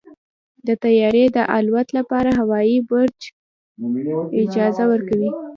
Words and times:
د 0.67 0.69
طیارې 0.83 1.25
د 1.35 1.37
الوت 1.57 1.87
لپاره 1.97 2.29
هوايي 2.39 2.77
برج 2.89 3.19
اجازه 4.41 4.83
ورکوي. 4.91 5.31